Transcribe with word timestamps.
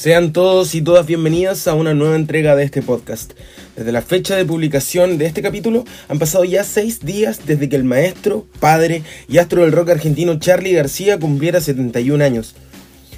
Sean 0.00 0.32
todos 0.32 0.74
y 0.74 0.80
todas 0.80 1.04
bienvenidas 1.04 1.68
a 1.68 1.74
una 1.74 1.92
nueva 1.92 2.16
entrega 2.16 2.56
de 2.56 2.64
este 2.64 2.80
podcast. 2.80 3.32
Desde 3.76 3.92
la 3.92 4.00
fecha 4.00 4.34
de 4.34 4.46
publicación 4.46 5.18
de 5.18 5.26
este 5.26 5.42
capítulo 5.42 5.84
han 6.08 6.18
pasado 6.18 6.42
ya 6.44 6.64
seis 6.64 7.00
días 7.00 7.40
desde 7.44 7.68
que 7.68 7.76
el 7.76 7.84
maestro, 7.84 8.46
padre 8.60 9.02
y 9.28 9.36
astro 9.36 9.60
del 9.60 9.72
rock 9.72 9.90
argentino 9.90 10.38
Charlie 10.38 10.72
García 10.72 11.18
cumpliera 11.18 11.60
71 11.60 12.24
años. 12.24 12.54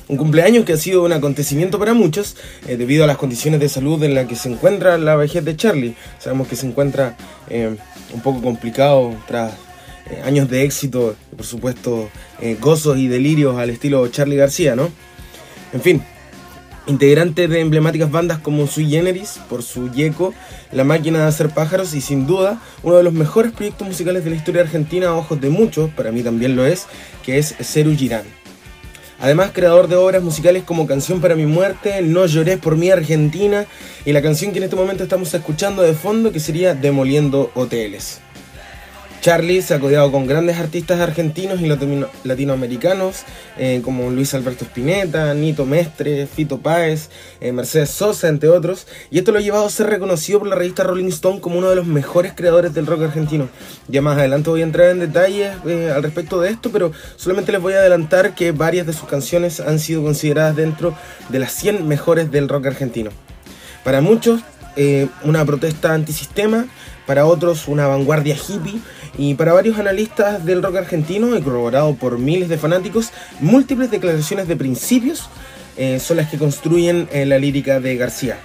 Un 0.08 0.16
cumpleaños 0.16 0.64
que 0.64 0.72
ha 0.72 0.77
sido 0.77 1.05
un 1.05 1.12
acontecimiento 1.12 1.78
para 1.78 1.95
muchos 1.95 2.36
eh, 2.66 2.77
debido 2.77 3.05
a 3.05 3.06
las 3.06 3.16
condiciones 3.16 3.60
de 3.60 3.69
salud 3.69 4.02
en 4.02 4.14
las 4.14 4.27
que 4.27 4.34
se 4.34 4.48
encuentra 4.48 4.98
la 4.98 5.14
vejez 5.14 5.44
de 5.44 5.55
Charlie. 5.55 5.94
Sabemos 6.19 6.48
que 6.48 6.56
se 6.56 6.66
encuentra 6.66 7.16
eh, 7.48 7.77
un 8.12 8.20
poco 8.22 8.42
complicado 8.42 9.14
tras 9.28 9.52
eh, 10.10 10.20
años 10.24 10.50
de 10.50 10.64
éxito, 10.64 11.14
por 11.36 11.46
supuesto, 11.46 12.10
gozos 12.60 12.98
y 12.98 13.06
delirios 13.06 13.56
al 13.56 13.70
estilo 13.70 14.08
Charlie 14.08 14.34
García, 14.34 14.74
¿no? 14.74 14.91
En 15.72 15.80
fin, 15.80 16.02
integrante 16.86 17.48
de 17.48 17.60
emblemáticas 17.60 18.10
bandas 18.10 18.38
como 18.38 18.66
Sui 18.66 18.88
Generis, 18.88 19.41
por 19.48 19.62
su 19.62 19.91
Yeco, 19.92 20.34
La 20.72 20.84
Máquina 20.84 21.20
de 21.20 21.27
Hacer 21.27 21.50
Pájaros 21.50 21.95
y 21.95 22.00
sin 22.00 22.27
duda 22.27 22.61
uno 22.83 22.97
de 22.97 23.02
los 23.02 23.12
mejores 23.12 23.52
proyectos 23.52 23.86
musicales 23.86 24.25
de 24.25 24.30
la 24.30 24.36
historia 24.36 24.62
argentina 24.62 25.08
a 25.08 25.14
ojos 25.14 25.41
de 25.41 25.50
muchos, 25.50 25.91
para 25.91 26.12
mí 26.12 26.22
también 26.22 26.56
lo 26.56 26.66
es, 26.66 26.86
que 27.22 27.38
es 27.38 27.55
Ceru 27.60 27.94
Girán. 27.97 28.25
Además, 29.20 29.53
creador 29.53 29.86
de 29.86 29.94
obras 29.94 30.20
musicales 30.20 30.64
como 30.64 30.88
Canción 30.88 31.20
para 31.20 31.36
mi 31.36 31.47
muerte, 31.47 32.03
No 32.03 32.27
lloré 32.27 32.56
por 32.56 32.77
mi 32.77 32.91
Argentina 32.91 33.66
y 34.05 34.12
la 34.12 34.20
canción 34.20 34.50
que 34.50 34.58
en 34.58 34.64
este 34.64 34.75
momento 34.75 35.05
estamos 35.05 35.33
escuchando 35.33 35.83
de 35.83 35.92
fondo 35.92 36.33
que 36.33 36.41
sería 36.41 36.75
Demoliendo 36.75 37.53
Hoteles. 37.55 38.20
Charlie 39.23 39.62
se 39.62 39.73
ha 39.73 39.78
codeado 39.78 40.11
con 40.11 40.27
grandes 40.27 40.59
artistas 40.59 40.98
argentinos 40.98 41.61
y 41.61 41.69
latinoamericanos 42.25 43.23
eh, 43.56 43.81
como 43.84 44.11
Luis 44.11 44.34
Alberto 44.34 44.65
Spinetta, 44.65 45.33
Nito 45.33 45.65
Mestre, 45.65 46.27
Fito 46.27 46.59
Páez, 46.59 47.09
eh, 47.41 47.53
Mercedes 47.53 47.91
Sosa, 47.91 48.27
entre 48.27 48.48
otros, 48.48 48.89
y 49.12 49.19
esto 49.19 49.31
lo 49.31 49.39
ha 49.39 49.41
llevado 49.41 49.65
a 49.65 49.70
ser 49.70 49.87
reconocido 49.87 50.41
por 50.41 50.48
la 50.48 50.56
revista 50.56 50.83
Rolling 50.83 51.06
Stone 51.06 51.41
como 51.41 51.56
uno 51.56 51.70
de 51.70 51.77
los 51.77 51.87
mejores 51.87 52.33
creadores 52.34 52.75
del 52.75 52.84
rock 52.84 53.03
argentino. 53.03 53.48
Ya 53.87 54.03
más 54.03 54.19
adelante 54.19 54.50
voy 54.50 54.62
a 54.62 54.65
entrar 54.65 54.91
en 54.91 54.98
detalles 54.98 55.53
eh, 55.67 55.93
al 55.95 56.03
respecto 56.03 56.41
de 56.41 56.50
esto, 56.50 56.73
pero 56.73 56.91
solamente 57.15 57.53
les 57.53 57.62
voy 57.62 57.75
a 57.75 57.78
adelantar 57.78 58.34
que 58.34 58.50
varias 58.50 58.89
de 58.89 58.93
sus 58.93 59.09
canciones 59.09 59.61
han 59.61 59.78
sido 59.78 60.03
consideradas 60.03 60.56
dentro 60.56 60.97
de 61.28 61.39
las 61.39 61.53
100 61.53 61.87
mejores 61.87 62.33
del 62.33 62.48
rock 62.48 62.67
argentino. 62.67 63.12
Para 63.84 64.00
muchos, 64.00 64.41
una 65.23 65.45
protesta 65.45 65.93
antisistema, 65.93 66.67
para 67.06 67.27
otros 67.27 67.69
una 67.69 67.87
vanguardia 67.87 68.37
hippie 68.37 68.81
y 69.18 69.34
para 69.34 69.52
varios 69.52 69.78
analistas 69.78 70.44
del 70.44 70.62
rock 70.62 70.77
argentino, 70.77 71.36
y 71.36 71.42
corroborado 71.42 71.94
por 71.94 72.18
miles 72.18 72.48
de 72.48 72.58
fanáticos, 72.58 73.10
múltiples 73.41 73.91
declaraciones 73.91 74.48
de 74.48 74.56
principios 74.56 75.28
eh, 75.77 76.00
son 76.00 76.19
las 76.19 76.30
que 76.30 76.38
construyen 76.38 77.08
eh, 77.12 77.27
la 77.27 77.38
lírica 77.38 77.80
de 77.80 77.96
García. 77.96 78.38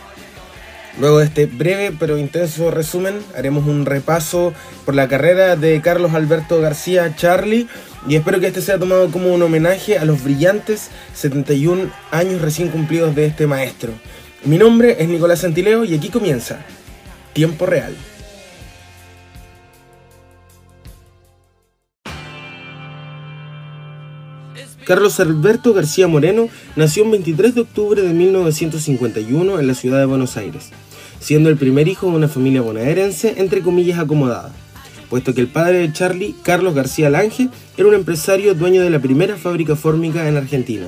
Luego 0.99 1.19
de 1.19 1.25
este 1.25 1.45
breve 1.45 1.95
pero 1.97 2.17
intenso 2.17 2.71
resumen, 2.71 3.19
haremos 3.35 3.67
un 3.67 3.85
repaso 3.85 4.53
por 4.83 4.95
la 4.95 5.07
carrera 5.07 5.55
de 5.55 5.79
Carlos 5.81 6.13
Alberto 6.13 6.59
García 6.59 7.15
Charlie 7.15 7.67
y 8.08 8.15
espero 8.15 8.39
que 8.39 8.47
este 8.47 8.61
sea 8.61 8.80
tomado 8.80 9.11
como 9.11 9.31
un 9.31 9.42
homenaje 9.43 9.99
a 9.99 10.05
los 10.05 10.23
brillantes 10.23 10.89
71 11.13 11.92
años 12.09 12.42
recién 12.42 12.69
cumplidos 12.69 13.13
de 13.13 13.27
este 13.27 13.45
maestro. 13.45 13.92
Mi 14.43 14.58
nombre 14.58 14.97
es 14.99 15.08
Nicolás 15.08 15.42
Santileo 15.42 15.86
y 15.86 15.93
aquí 15.93 16.09
comienza 16.09 16.61
Tiempo 17.33 17.67
Real. 17.67 17.95
Carlos 24.87 25.20
Alberto 25.20 25.73
García 25.73 26.08
Moreno 26.08 26.48
nació 26.77 27.03
el 27.03 27.11
23 27.11 27.55
de 27.55 27.59
octubre 27.59 28.02
de 28.02 28.14
1951 28.14 29.59
en 29.59 29.67
la 29.67 29.73
ciudad 29.73 29.99
de 29.99 30.05
Buenos 30.05 30.37
Aires, 30.37 30.70
siendo 31.20 31.49
el 31.49 31.58
primer 31.58 31.89
hijo 31.89 32.09
de 32.09 32.15
una 32.15 32.30
familia 32.30 32.61
bonaerense 32.61 33.33
entre 33.36 33.59
comillas 33.59 33.99
acomodada, 33.99 34.53
puesto 35.09 35.33
que 35.33 35.42
el 35.42 35.49
padre 35.49 35.80
de 35.80 35.92
Charlie, 35.92 36.36
Carlos 36.42 36.73
García 36.73 37.09
Lange, 37.09 37.49
era 37.75 37.89
un 37.89 37.95
empresario 37.95 38.53
dueño 38.53 38.81
de 38.81 38.89
la 38.89 38.99
primera 38.99 39.36
fábrica 39.36 39.75
fórmica 39.75 40.30
en 40.30 40.37
Argentina. 40.37 40.87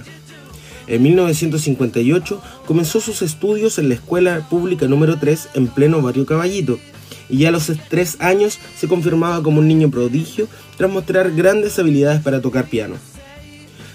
En 0.87 1.03
1958 1.03 2.41
comenzó 2.65 3.01
sus 3.01 3.21
estudios 3.21 3.79
en 3.79 3.89
la 3.89 3.95
escuela 3.95 4.47
pública 4.49 4.87
número 4.87 5.19
3 5.19 5.49
en 5.55 5.67
pleno 5.67 6.01
barrio 6.01 6.25
Caballito, 6.25 6.79
y 7.27 7.39
ya 7.39 7.49
a 7.49 7.51
los 7.51 7.69
tres 7.89 8.15
años 8.21 8.59
se 8.77 8.87
confirmaba 8.87 9.43
como 9.43 9.59
un 9.59 9.67
niño 9.67 9.91
prodigio 9.91 10.47
tras 10.77 10.89
mostrar 10.89 11.31
grandes 11.31 11.77
habilidades 11.77 12.21
para 12.21 12.39
tocar 12.39 12.67
piano. 12.67 12.95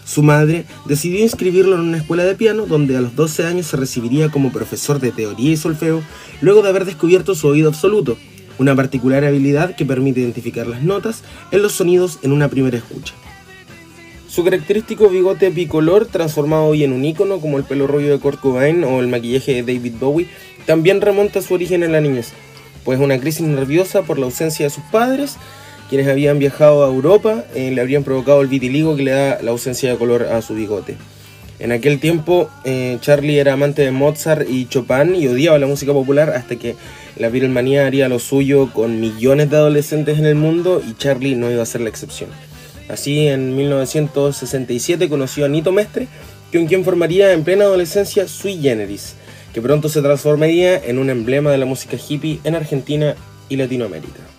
Su 0.04 0.22
madre 0.22 0.66
decidió 0.84 1.20
inscribirlo 1.20 1.76
en 1.76 1.80
una 1.80 1.96
escuela 1.96 2.24
de 2.24 2.34
piano 2.34 2.66
donde 2.66 2.96
a 2.96 3.00
los 3.00 3.16
12 3.16 3.46
años 3.46 3.66
se 3.66 3.76
recibiría 3.76 4.30
como 4.30 4.52
profesor 4.52 5.00
de 5.00 5.12
teoría 5.12 5.52
y 5.52 5.56
solfeo 5.56 6.02
luego 6.40 6.62
de 6.62 6.68
haber 6.68 6.84
descubierto 6.84 7.34
su 7.34 7.48
oído 7.48 7.68
absoluto, 7.68 8.18
una 8.58 8.76
particular 8.76 9.24
habilidad 9.24 9.74
que 9.74 9.86
permite 9.86 10.20
identificar 10.20 10.66
las 10.66 10.82
notas 10.82 11.22
en 11.50 11.62
los 11.62 11.72
sonidos 11.72 12.18
en 12.22 12.32
una 12.32 12.48
primera 12.48 12.76
escucha. 12.76 13.14
Su 14.28 14.44
característico 14.44 15.08
bigote 15.08 15.50
bicolor, 15.50 16.06
transformado 16.06 16.64
hoy 16.64 16.84
en 16.84 16.92
un 16.92 17.04
icono 17.04 17.40
como 17.40 17.56
el 17.56 17.64
pelo 17.64 17.86
rubio 17.86 18.10
de 18.10 18.18
Kurt 18.18 18.40
Cobain 18.40 18.84
o 18.84 19.00
el 19.00 19.08
maquillaje 19.08 19.62
de 19.62 19.74
David 19.74 19.94
Bowie, 19.98 20.28
también 20.66 21.00
remonta 21.00 21.38
a 21.38 21.42
su 21.42 21.54
origen 21.54 21.82
en 21.82 21.92
la 21.92 22.00
niñez, 22.00 22.32
pues 22.84 22.98
una 22.98 23.18
crisis 23.18 23.46
nerviosa 23.46 24.02
por 24.02 24.18
la 24.18 24.26
ausencia 24.26 24.66
de 24.66 24.70
sus 24.70 24.82
padres 24.90 25.36
quienes 25.88 26.08
habían 26.08 26.38
viajado 26.38 26.84
a 26.84 26.88
Europa 26.88 27.44
eh, 27.54 27.70
le 27.70 27.80
habrían 27.80 28.04
provocado 28.04 28.40
el 28.40 28.48
vitiligo 28.48 28.96
que 28.96 29.02
le 29.02 29.10
da 29.10 29.38
la 29.42 29.50
ausencia 29.50 29.90
de 29.90 29.96
color 29.96 30.24
a 30.24 30.42
su 30.42 30.54
bigote. 30.54 30.96
En 31.58 31.72
aquel 31.72 32.00
tiempo 32.00 32.50
eh, 32.64 32.98
Charlie 33.00 33.38
era 33.38 33.52
amante 33.52 33.82
de 33.82 33.92
Mozart 33.92 34.48
y 34.48 34.66
Chopin 34.66 35.14
y 35.14 35.28
odiaba 35.28 35.58
la 35.58 35.66
música 35.66 35.92
popular 35.92 36.30
hasta 36.30 36.56
que 36.56 36.74
la 37.16 37.28
Beatlemanía 37.28 37.86
haría 37.86 38.08
lo 38.08 38.18
suyo 38.18 38.72
con 38.72 39.00
millones 39.00 39.50
de 39.50 39.56
adolescentes 39.56 40.18
en 40.18 40.26
el 40.26 40.34
mundo 40.34 40.82
y 40.86 40.94
Charlie 40.94 41.36
no 41.36 41.50
iba 41.50 41.62
a 41.62 41.66
ser 41.66 41.80
la 41.80 41.90
excepción. 41.90 42.30
Así 42.88 43.28
en 43.28 43.56
1967 43.56 45.08
conoció 45.08 45.44
a 45.44 45.48
Nito 45.48 45.72
Mestre, 45.72 46.08
con 46.52 46.66
quien 46.66 46.84
formaría 46.84 47.32
en 47.32 47.44
plena 47.44 47.64
adolescencia 47.64 48.28
Sui 48.28 48.60
Generis, 48.60 49.14
que 49.52 49.62
pronto 49.62 49.88
se 49.88 50.02
transformaría 50.02 50.76
en 50.76 50.98
un 50.98 51.08
emblema 51.08 51.50
de 51.50 51.58
la 51.58 51.66
música 51.66 51.96
hippie 51.96 52.40
en 52.44 52.56
Argentina 52.56 53.14
y 53.48 53.56
Latinoamérica. 53.56 54.33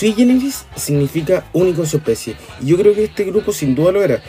Sui 0.00 0.14
Generis 0.14 0.64
significa 0.76 1.44
único 1.52 1.82
en 1.82 1.86
su 1.86 1.98
especie, 1.98 2.34
y 2.62 2.68
yo 2.68 2.78
creo 2.78 2.94
que 2.94 3.04
este 3.04 3.24
grupo 3.24 3.52
sin 3.52 3.74
duda 3.74 3.92
lo 3.92 4.02
era. 4.02 4.22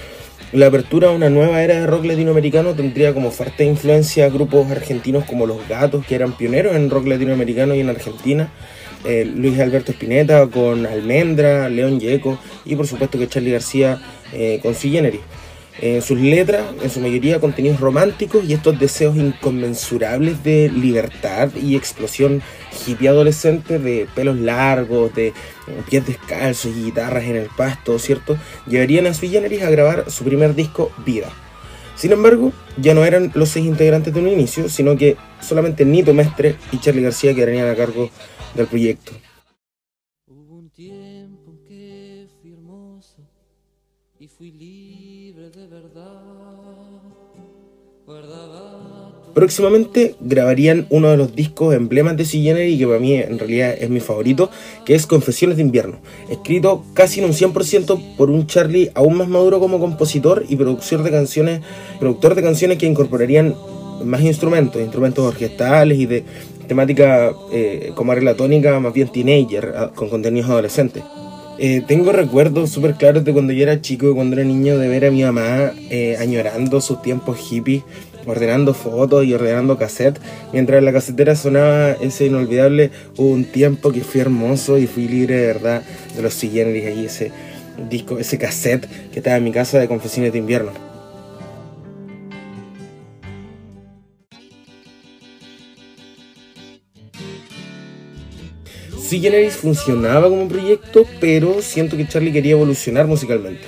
La 0.52 0.66
apertura 0.66 1.08
a 1.08 1.12
una 1.12 1.30
nueva 1.30 1.64
era 1.64 1.76
de 1.76 1.88
rock 1.88 2.04
latinoamericano 2.04 2.74
tendría 2.74 3.14
como 3.14 3.32
fuerte 3.32 3.64
influencia 3.64 4.26
a 4.26 4.30
grupos 4.30 4.70
argentinos 4.70 5.24
como 5.24 5.48
Los 5.48 5.66
Gatos, 5.70 6.06
que 6.06 6.16
eran 6.16 6.34
pioneros 6.36 6.76
en 6.76 6.90
rock 6.90 7.08
latinoamericano 7.08 7.74
y 7.74 7.80
en 7.80 7.90
Argentina, 7.90 8.52
eh, 9.06 9.24
Luis 9.24 9.58
Alberto 9.62 9.94
Spinetta 9.94 10.46
con 10.48 10.86
Almendra, 10.86 11.70
León 11.70 12.02
Yeco 12.02 12.38
y 12.66 12.76
por 12.76 12.86
supuesto 12.86 13.18
que 13.18 13.30
Charlie 13.30 13.54
García 13.54 13.98
eh, 14.34 14.60
con 14.62 14.76
Sui. 14.76 15.00
En 15.82 16.04
sus 16.04 16.20
letras, 16.20 16.64
en 16.80 16.92
su 16.92 17.00
mayoría, 17.00 17.40
contenidos 17.40 17.80
románticos 17.80 18.46
y 18.46 18.54
estos 18.54 18.80
deseos 18.80 19.16
inconmensurables 19.18 20.44
de 20.44 20.70
libertad 20.70 21.50
y 21.56 21.76
explosión 21.76 22.44
hippie 22.86 23.10
adolescente, 23.10 23.80
de 23.80 24.08
pelos 24.14 24.38
largos, 24.38 25.16
de 25.16 25.34
pies 25.90 26.06
descalzos 26.06 26.72
y 26.78 26.84
guitarras 26.84 27.24
en 27.24 27.36
el 27.36 27.48
pasto, 27.58 27.98
¿cierto? 27.98 28.38
Llevarían 28.68 29.08
a 29.08 29.16
Sui 29.16 29.30
Generis 29.30 29.64
a 29.64 29.72
grabar 29.72 30.12
su 30.12 30.24
primer 30.24 30.54
disco, 30.54 30.92
Vida. 31.04 31.30
Sin 31.96 32.12
embargo, 32.12 32.54
ya 32.78 32.94
no 32.94 33.04
eran 33.04 33.32
los 33.34 33.50
seis 33.50 33.66
integrantes 33.66 34.14
de 34.14 34.20
un 34.20 34.28
inicio, 34.28 34.70
sino 34.70 34.96
que 34.96 35.18
solamente 35.42 35.84
Nito 35.84 36.14
Mestre 36.14 36.58
y 36.72 36.78
Charlie 36.78 37.02
García 37.02 37.34
quedarían 37.34 37.68
a 37.68 37.76
cargo 37.76 38.12
del 38.54 38.68
proyecto. 38.68 39.14
Hubo 40.28 40.58
un 40.58 40.70
tiempo 40.70 41.58
que 41.68 42.28
fui 42.40 42.54
hermoso 42.54 43.28
y 44.20 44.28
fui 44.28 44.52
Próximamente 49.34 50.16
grabarían 50.20 50.88
uno 50.90 51.10
de 51.10 51.18
los 51.18 51.36
discos 51.36 51.74
emblemas 51.74 52.18
de 52.18 52.26
Sui 52.26 52.50
y 52.50 52.78
que 52.78 52.86
para 52.86 53.00
mí 53.00 53.16
en 53.16 53.40
realidad 53.40 53.76
es 53.80 53.90
mi 53.90 54.00
favorito, 54.00 54.50
que 54.86 54.94
es 54.96 55.06
Confesiones 55.06 55.58
de 55.58 55.64
Invierno, 55.64 56.00
escrito 56.30 56.84
casi 56.94 57.20
en 57.20 57.26
un 57.28 57.32
100% 57.32 58.16
por 58.18 58.30
un 58.30 58.48
Charlie 58.48 58.92
aún 58.94 59.16
más 59.16 59.30
maduro 59.30 59.60
como 59.60 59.80
compositor 59.80 60.46
y 60.50 60.56
productor 60.58 61.04
de 61.04 61.12
canciones, 61.12 61.62
productor 62.00 62.36
de 62.36 62.44
canciones 62.44 62.78
que 62.78 62.88
incorporarían 62.88 63.56
más 64.04 64.22
instrumentos, 64.22 64.82
instrumentos 64.82 65.26
orquestales 65.26 65.98
y 65.98 66.06
de 66.06 66.24
temática 66.68 67.34
eh, 67.52 67.92
como 67.96 68.12
arregla 68.12 68.36
tónica, 68.36 68.80
más 68.80 68.94
bien 68.94 69.10
teenager, 69.10 69.92
con 69.96 70.10
contenidos 70.10 70.50
adolescentes. 70.50 71.04
Eh, 71.58 71.84
tengo 71.86 72.12
recuerdos 72.12 72.72
súper 72.72 72.96
claros 72.96 73.24
de 73.24 73.34
cuando 73.34 73.54
yo 73.54 73.62
era 73.64 73.82
chico, 73.82 74.16
cuando 74.16 74.36
era 74.36 74.46
niño, 74.46 74.80
de 74.80 74.88
ver 74.88 75.06
a 75.06 75.12
mi 75.12 75.24
mamá 75.24 75.74
eh, 75.92 76.18
añorando 76.20 76.82
sus 76.82 77.02
tiempos 77.02 77.38
hippies, 77.38 77.84
ordenando 78.26 78.74
fotos 78.74 79.26
y 79.26 79.34
ordenando 79.34 79.78
cassette, 79.78 80.20
mientras 80.54 80.80
en 80.80 80.86
la 80.86 80.94
casetera 80.94 81.36
sonaba 81.36 81.92
ese 81.94 82.26
inolvidable 82.26 82.92
Hubo 83.18 83.30
un 83.30 83.46
tiempo 83.46 83.92
que 83.92 84.02
fui 84.02 84.22
hermoso 84.22 84.78
y 84.78 84.88
fui 84.88 85.08
libre 85.08 85.36
de 85.36 85.48
verdad 85.48 85.84
de 86.16 86.22
los 86.22 86.34
siguientes 86.34 86.86
ahí, 86.86 87.06
ese 87.06 87.32
disco, 87.90 88.20
ese 88.20 88.38
cassette 88.38 88.88
que 89.12 89.20
estaba 89.20 89.38
en 89.38 89.44
mi 89.44 89.52
casa 89.52 89.80
de 89.80 89.88
Confesiones 89.88 90.32
de 90.32 90.40
Invierno. 90.40 90.72
Sí, 99.12 99.20
Generis 99.20 99.58
funcionaba 99.58 100.30
como 100.30 100.48
proyecto, 100.48 101.06
pero 101.20 101.62
siento 101.62 101.98
que 101.98 102.08
Charlie 102.08 102.32
quería 102.32 102.54
evolucionar 102.54 103.08
musicalmente. 103.08 103.64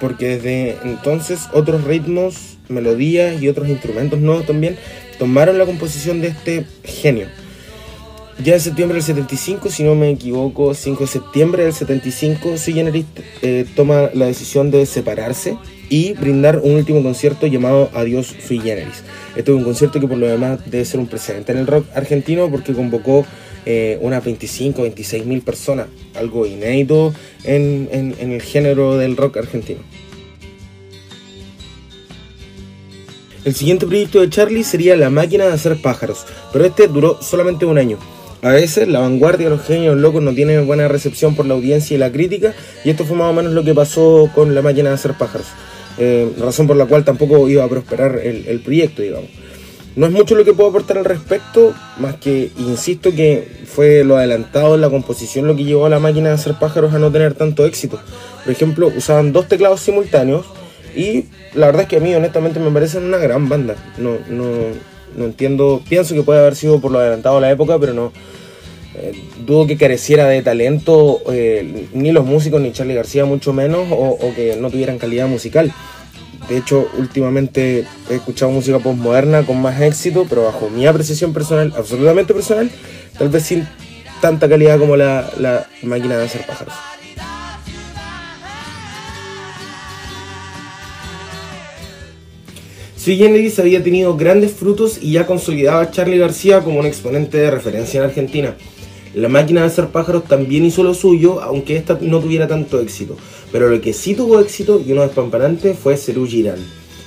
Porque 0.00 0.38
desde 0.38 0.76
entonces 0.82 1.48
otros 1.52 1.84
ritmos, 1.84 2.51
melodías 2.68 3.40
y 3.40 3.48
otros 3.48 3.68
instrumentos 3.68 4.20
nuevos 4.20 4.46
también 4.46 4.76
tomaron 5.18 5.58
la 5.58 5.66
composición 5.66 6.20
de 6.20 6.28
este 6.28 6.64
genio. 6.84 7.28
Ya 8.42 8.54
en 8.54 8.60
septiembre 8.60 8.96
del 8.96 9.04
75, 9.04 9.70
si 9.70 9.84
no 9.84 9.94
me 9.94 10.10
equivoco, 10.10 10.74
5 10.74 11.04
de 11.04 11.06
septiembre 11.06 11.64
del 11.64 11.72
75, 11.72 12.56
Sui 12.56 12.72
Generis 12.72 13.04
eh, 13.42 13.66
toma 13.76 14.10
la 14.14 14.26
decisión 14.26 14.70
de 14.70 14.84
separarse 14.86 15.56
y 15.88 16.14
brindar 16.14 16.58
un 16.58 16.72
último 16.72 17.02
concierto 17.02 17.46
llamado 17.46 17.90
Adiós 17.94 18.34
Sui 18.44 18.58
Generis. 18.58 19.04
Este 19.36 19.52
es 19.52 19.56
un 19.56 19.62
concierto 19.62 20.00
que 20.00 20.08
por 20.08 20.18
lo 20.18 20.26
demás 20.26 20.58
debe 20.68 20.84
ser 20.84 20.98
un 20.98 21.06
precedente 21.06 21.52
en 21.52 21.58
el 21.58 21.66
rock 21.66 21.86
argentino 21.94 22.50
porque 22.50 22.72
convocó 22.72 23.24
eh, 23.64 23.98
unas 24.00 24.24
25, 24.24 24.82
26 24.82 25.24
mil 25.26 25.42
personas, 25.42 25.86
algo 26.14 26.46
inédito 26.46 27.14
en, 27.44 27.88
en 27.92 28.32
el 28.32 28.42
género 28.42 28.96
del 28.96 29.16
rock 29.16 29.36
argentino. 29.36 29.82
El 33.44 33.56
siguiente 33.56 33.88
proyecto 33.88 34.20
de 34.20 34.30
Charlie 34.30 34.62
sería 34.62 34.96
La 34.96 35.10
máquina 35.10 35.46
de 35.46 35.52
hacer 35.52 35.82
pájaros, 35.82 36.24
pero 36.52 36.64
este 36.64 36.86
duró 36.86 37.18
solamente 37.20 37.64
un 37.64 37.76
año. 37.76 37.98
A 38.40 38.50
veces 38.50 38.86
la 38.86 39.00
vanguardia 39.00 39.48
de 39.48 39.56
los 39.56 39.66
genios 39.66 39.96
locos 39.96 40.22
no 40.22 40.32
tiene 40.32 40.60
buena 40.60 40.86
recepción 40.86 41.34
por 41.34 41.46
la 41.46 41.54
audiencia 41.54 41.96
y 41.96 41.98
la 41.98 42.12
crítica, 42.12 42.54
y 42.84 42.90
esto 42.90 43.04
fue 43.04 43.16
más 43.16 43.30
o 43.30 43.32
menos 43.32 43.52
lo 43.52 43.64
que 43.64 43.74
pasó 43.74 44.30
con 44.32 44.54
La 44.54 44.62
máquina 44.62 44.90
de 44.90 44.94
hacer 44.94 45.14
pájaros, 45.14 45.48
eh, 45.98 46.32
razón 46.38 46.68
por 46.68 46.76
la 46.76 46.86
cual 46.86 47.04
tampoco 47.04 47.48
iba 47.48 47.64
a 47.64 47.68
prosperar 47.68 48.20
el, 48.22 48.46
el 48.46 48.60
proyecto, 48.60 49.02
digamos. 49.02 49.28
No 49.96 50.06
es 50.06 50.12
mucho 50.12 50.36
lo 50.36 50.44
que 50.44 50.54
puedo 50.54 50.70
aportar 50.70 50.98
al 50.98 51.04
respecto, 51.04 51.74
más 51.98 52.14
que 52.16 52.52
insisto 52.58 53.12
que 53.12 53.46
fue 53.66 54.04
lo 54.04 54.16
adelantado 54.16 54.76
en 54.76 54.80
la 54.82 54.88
composición 54.88 55.48
lo 55.48 55.56
que 55.56 55.64
llevó 55.64 55.86
a 55.86 55.90
la 55.90 55.98
máquina 55.98 56.28
de 56.28 56.36
hacer 56.36 56.54
pájaros 56.54 56.94
a 56.94 57.00
no 57.00 57.10
tener 57.10 57.34
tanto 57.34 57.66
éxito. 57.66 57.98
Por 58.44 58.52
ejemplo, 58.52 58.90
usaban 58.96 59.32
dos 59.32 59.48
teclados 59.48 59.80
simultáneos 59.80 60.46
y 60.94 61.26
la 61.54 61.66
verdad 61.66 61.82
es 61.82 61.88
que 61.88 61.96
a 61.96 62.00
mí 62.00 62.14
honestamente 62.14 62.60
me 62.60 62.70
parecen 62.70 63.04
una 63.04 63.18
gran 63.18 63.48
banda. 63.48 63.76
No, 63.98 64.16
no, 64.28 64.44
no 65.16 65.24
entiendo, 65.24 65.82
pienso 65.88 66.14
que 66.14 66.22
puede 66.22 66.40
haber 66.40 66.56
sido 66.56 66.80
por 66.80 66.90
lo 66.90 66.98
adelantado 66.98 67.36
de 67.36 67.42
la 67.42 67.50
época, 67.50 67.78
pero 67.78 67.92
no. 67.94 68.12
Eh, 68.94 69.12
dudo 69.46 69.66
que 69.66 69.78
careciera 69.78 70.26
de 70.26 70.42
talento 70.42 71.22
eh, 71.32 71.88
ni 71.94 72.12
los 72.12 72.26
músicos 72.26 72.60
ni 72.60 72.72
Charlie 72.72 72.94
García 72.94 73.24
mucho 73.24 73.54
menos 73.54 73.90
o, 73.90 74.18
o 74.20 74.34
que 74.34 74.56
no 74.56 74.70
tuvieran 74.70 74.98
calidad 74.98 75.26
musical. 75.28 75.72
De 76.48 76.58
hecho, 76.58 76.90
últimamente 76.98 77.86
he 78.10 78.14
escuchado 78.14 78.50
música 78.50 78.78
postmoderna 78.80 79.46
con 79.46 79.62
más 79.62 79.80
éxito, 79.80 80.26
pero 80.28 80.44
bajo 80.44 80.68
mi 80.68 80.86
apreciación 80.86 81.32
personal, 81.32 81.72
absolutamente 81.76 82.34
personal, 82.34 82.70
tal 83.16 83.28
vez 83.28 83.44
sin 83.44 83.66
tanta 84.20 84.48
calidad 84.48 84.78
como 84.78 84.96
la, 84.96 85.30
la 85.38 85.66
máquina 85.82 86.18
de 86.18 86.24
hacer 86.24 86.44
pájaros. 86.46 86.74
Sui 93.02 93.16
Generis 93.16 93.58
había 93.58 93.82
tenido 93.82 94.16
grandes 94.16 94.52
frutos 94.52 95.00
y 95.02 95.10
ya 95.10 95.26
consolidaba 95.26 95.80
a 95.80 95.90
Charlie 95.90 96.18
García 96.18 96.60
como 96.60 96.78
un 96.78 96.86
exponente 96.86 97.36
de 97.36 97.50
referencia 97.50 97.98
en 97.98 98.04
Argentina. 98.04 98.56
La 99.12 99.28
máquina 99.28 99.62
de 99.62 99.66
hacer 99.66 99.88
pájaros 99.88 100.22
también 100.22 100.64
hizo 100.64 100.84
lo 100.84 100.94
suyo, 100.94 101.42
aunque 101.42 101.76
esta 101.76 101.98
no 102.00 102.20
tuviera 102.20 102.46
tanto 102.46 102.78
éxito. 102.78 103.16
Pero 103.50 103.68
lo 103.68 103.80
que 103.80 103.92
sí 103.92 104.14
tuvo 104.14 104.38
éxito 104.38 104.80
y 104.86 104.92
uno 104.92 105.02
despampanante 105.02 105.74
fue 105.74 105.96
Cerú 105.96 106.28
Girán, 106.28 106.60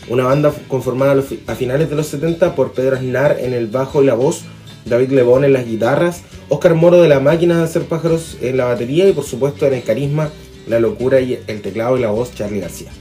una 0.10 0.26
banda 0.26 0.54
conformada 0.68 1.24
a 1.48 1.56
finales 1.56 1.90
de 1.90 1.96
los 1.96 2.08
70 2.08 2.56
por 2.56 2.74
Pedro 2.74 2.98
Aznar 2.98 3.38
en 3.40 3.54
el 3.54 3.68
bajo 3.68 4.04
y 4.04 4.06
la 4.06 4.16
voz, 4.16 4.42
David 4.84 5.12
Lebón 5.12 5.46
en 5.46 5.54
las 5.54 5.66
guitarras, 5.66 6.24
Oscar 6.50 6.76
Moro 6.76 7.02
de 7.02 7.08
la 7.08 7.22
máquina 7.22 7.60
de 7.60 7.64
hacer 7.64 7.84
pájaros 7.84 8.36
en 8.42 8.58
la 8.58 8.66
batería 8.66 9.08
y 9.08 9.14
por 9.14 9.24
supuesto 9.24 9.66
en 9.66 9.76
el 9.76 9.84
carisma, 9.84 10.30
la 10.68 10.82
locura 10.82 11.22
y 11.22 11.40
el 11.48 11.62
teclado 11.62 11.98
y 11.98 12.02
la 12.02 12.12
voz 12.12 12.36
Charlie 12.36 12.60
García. 12.60 12.92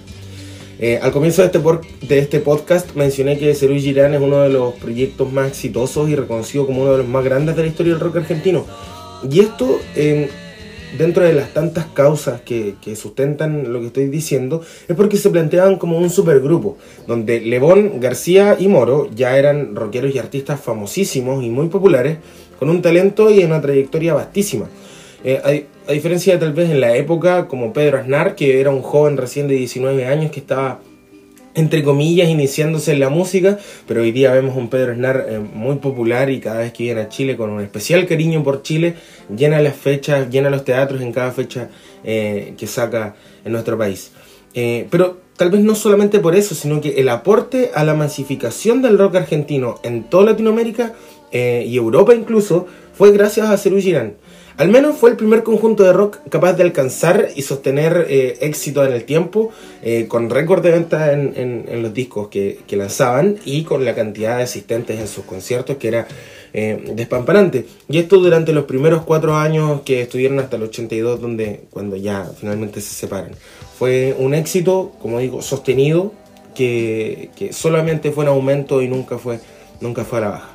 Eh, 0.87 0.99
al 1.01 1.13
comienzo 1.13 1.41
de 1.41 1.47
este, 1.47 1.61
de 2.07 2.19
este 2.19 2.41
podcast 2.41 2.95
mencioné 2.95 3.39
que 3.39 3.55
Cerú 3.55 3.75
Girán 3.77 4.13
es 4.13 4.21
uno 4.21 4.43
de 4.43 4.51
los 4.51 4.75
proyectos 4.75 5.33
más 5.33 5.49
exitosos 5.49 6.11
y 6.11 6.15
reconocido 6.15 6.67
como 6.67 6.83
uno 6.83 6.93
de 6.93 6.99
los 6.99 7.09
más 7.09 7.25
grandes 7.25 7.57
de 7.57 7.63
la 7.63 7.69
historia 7.69 7.95
del 7.95 8.01
rock 8.03 8.17
argentino. 8.17 8.67
Y 9.31 9.41
esto, 9.41 9.81
dentro 10.99 11.25
de 11.25 11.33
las 11.33 11.55
tantas 11.55 11.87
causas 11.87 12.43
que, 12.43 12.77
sustentan 12.97 13.73
lo 13.73 13.81
que 13.81 13.87
estoy 13.87 14.09
diciendo, 14.09 14.61
es 14.87 14.95
porque 14.95 15.17
se 15.17 15.31
planteaban 15.31 15.79
como 15.79 15.97
un 15.97 16.11
supergrupo, 16.11 16.77
donde 17.07 17.41
Lebón, 17.41 17.99
García 17.99 18.59
y 18.61 18.69
Moro 18.69 19.09
ya 19.15 19.39
eran 19.39 19.75
rockeros 19.75 20.15
y 20.15 20.19
artistas 20.19 20.61
famosísimos 20.61 21.43
y 21.43 21.49
muy 21.49 21.69
populares, 21.69 22.19
con 22.59 22.69
un 22.69 22.83
talento 22.83 23.31
y 23.31 23.43
una 23.43 23.63
trayectoria 23.63 24.13
vastísima. 24.13 24.69
Eh, 25.25 25.67
a, 25.87 25.93
diferencia 25.93 26.39
tal 26.39 26.53
vez 26.53 26.71
en 26.71 26.81
la 26.81 26.97
época, 26.97 27.49
como 27.49 27.73
Pedro 27.73 27.99
Aznar, 27.99 28.35
que 28.35 28.61
era 28.61 28.71
un 28.71 28.83
joven 28.83 29.17
recién 29.17 29.49
de 29.49 29.55
19 29.55 30.07
años 30.07 30.31
que 30.31 30.41
estaba 30.41 30.81
entre 31.55 31.85
comillas, 31.85 32.29
iniciándose 32.29 32.93
en 32.93 33.01
la 33.01 33.09
música, 33.09 33.59
pero 33.87 34.03
hoy 34.03 34.11
día 34.11 34.33
vemos 34.33 34.57
un 34.57 34.69
Pedro 34.69 34.95
Snar 34.95 35.27
eh, 35.29 35.39
muy 35.39 35.77
popular 35.77 36.29
y 36.29 36.41
cada 36.41 36.59
vez 36.59 36.73
que 36.73 36.83
viene 36.83 37.03
a 37.03 37.09
Chile 37.09 37.37
con 37.37 37.51
un 37.51 37.61
especial 37.61 38.07
cariño 38.07 38.43
por 38.43 38.63
Chile, 38.63 38.97
llena 39.35 39.61
las 39.61 39.77
fechas, 39.77 40.29
llena 40.31 40.51
los 40.51 40.65
teatros 40.65 41.01
en 41.01 41.13
cada 41.13 41.31
fecha 41.31 41.71
eh, 42.03 42.55
que 42.59 42.67
saca 42.67 43.15
en 43.45 43.53
nuestro 43.53 43.79
país. 43.79 44.11
Eh, 44.55 44.89
pero 44.91 45.19
tal 45.37 45.51
vez 45.51 45.61
no 45.61 45.77
solamente 45.77 46.19
por 46.19 46.35
eso, 46.35 46.57
sino 46.57 46.81
que 46.81 47.01
el 47.01 47.09
aporte 47.09 47.71
a 47.75 47.85
la 47.85 47.95
masificación 47.95 48.83
del 48.83 48.99
rock 48.99 49.17
argentino 49.17 49.77
en 49.85 50.05
toda 50.05 50.25
Latinoamérica 50.25 50.93
y 51.33 51.77
Europa 51.77 52.15
incluso 52.15 52.69
fue 52.93 53.11
gracias 53.11 53.51
a 53.51 53.57
Cerú 53.57 53.81
Girán. 53.81 54.15
Al 54.57 54.69
menos 54.69 54.97
fue 54.97 55.11
el 55.11 55.17
primer 55.17 55.43
conjunto 55.43 55.83
de 55.83 55.93
rock 55.93 56.19
capaz 56.29 56.53
de 56.53 56.63
alcanzar 56.63 57.31
y 57.35 57.43
sostener 57.43 58.07
eh, 58.09 58.39
éxito 58.41 58.85
en 58.85 58.93
el 58.93 59.03
tiempo, 59.03 59.51
eh, 59.83 60.07
con 60.07 60.31
récord 60.31 60.63
de 60.63 60.71
venta 60.71 61.13
en, 61.13 61.83
los 61.83 61.93
discos 61.93 62.29
que, 62.29 62.61
lanzaban 62.71 63.37
y 63.45 63.65
con 63.65 63.85
la 63.85 63.97
cantidad 63.97 64.37
de 64.37 64.45
asistentes 64.45 65.01
en 65.01 65.09
sus 65.09 65.25
conciertos 65.25 65.77
que 65.77 65.89
era 65.89 66.07
eh. 66.53 67.67
Y 67.89 67.99
esto 67.99 68.19
durante 68.19 68.53
los 68.53 68.65
primeros 68.65 69.03
cuatro 69.03 69.35
años 69.37 69.81
que 69.85 70.03
estuvieron 70.03 70.39
hasta 70.39 70.55
el 70.55 70.63
82, 70.63 71.21
donde, 71.21 71.63
cuando 71.71 71.97
ya 71.97 72.31
finalmente 72.39 72.81
se 72.81 72.95
separan. 72.95 73.33
Fue 73.77 74.15
un 74.17 74.35
éxito, 74.35 74.93
como 75.03 75.19
digo, 75.19 75.43
sostenido, 75.43 76.13
que, 76.55 77.31
que 77.35 77.53
solamente 77.53 78.13
fue 78.13 78.23
en 78.23 78.29
aumento 78.29 78.83
y 78.83 78.87
nunca 78.87 79.19
fue, 79.19 79.41
nunca 79.81 80.05
fue 80.05 80.19
a 80.19 80.21
la 80.21 80.29
baja 80.29 80.54